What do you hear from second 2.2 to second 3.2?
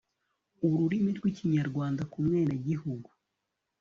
mwenegihugu